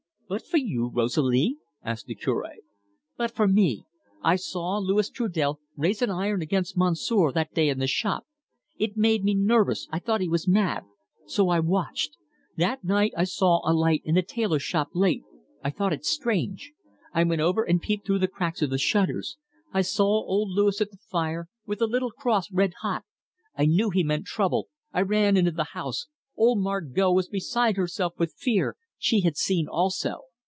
"But 0.31 0.47
for 0.47 0.55
you, 0.55 0.87
Rosalie?" 0.87 1.57
asked 1.83 2.05
the 2.05 2.15
Cure. 2.15 2.49
"But 3.17 3.31
for 3.31 3.49
me. 3.49 3.83
I 4.21 4.37
saw 4.37 4.77
Louis 4.77 5.09
Trudel 5.09 5.59
raise 5.75 6.01
an 6.01 6.09
iron 6.09 6.41
against 6.41 6.77
Monsieur 6.77 7.33
that 7.33 7.53
day 7.53 7.67
in 7.67 7.79
the 7.79 7.85
shop. 7.87 8.25
It 8.77 8.95
made 8.95 9.25
me 9.25 9.35
nervous 9.35 9.89
I 9.91 9.99
thought 9.99 10.21
he 10.21 10.29
was 10.29 10.47
mad. 10.47 10.85
So 11.25 11.49
I 11.49 11.59
watched. 11.59 12.15
That 12.55 12.81
night 12.81 13.11
I 13.17 13.25
saw 13.25 13.59
a 13.69 13.73
light 13.73 14.03
in 14.05 14.15
the 14.15 14.21
tailor 14.21 14.57
shop 14.59 14.91
late. 14.93 15.25
I 15.65 15.69
thought 15.69 15.91
it 15.91 16.05
strange. 16.05 16.71
I 17.13 17.25
went 17.25 17.41
over 17.41 17.63
and 17.63 17.81
peeped 17.81 18.05
through 18.07 18.19
the 18.19 18.29
cracks 18.29 18.61
of 18.61 18.69
the 18.69 18.77
shutters. 18.77 19.35
I 19.73 19.81
saw 19.81 20.05
old 20.07 20.51
Louis 20.51 20.79
at 20.79 20.91
the 20.91 20.97
fire 21.09 21.49
with 21.65 21.79
the 21.79 21.87
little 21.87 22.11
cross, 22.11 22.49
red 22.49 22.71
hot. 22.83 23.03
I 23.57 23.65
knew 23.65 23.89
he 23.89 24.01
meant 24.05 24.27
trouble. 24.27 24.69
I 24.93 25.01
ran 25.01 25.35
into 25.35 25.51
the 25.51 25.65
house. 25.73 26.07
Old 26.37 26.59
Margot 26.59 27.11
was 27.11 27.27
beside 27.27 27.75
herself 27.75 28.13
with 28.17 28.33
fear 28.37 28.77
she 29.03 29.21
had 29.21 29.35
seen 29.35 29.67
also. 29.67 30.19